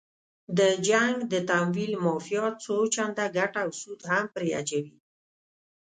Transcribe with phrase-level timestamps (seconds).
[0.57, 4.95] د جنګ د تمویل مافیا څو چنده ګټه او سود هم پرې اچوي.